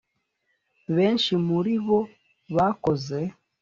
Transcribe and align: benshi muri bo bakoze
benshi 0.95 1.31
muri 1.47 1.73
bo 1.85 1.99
bakoze 2.55 3.19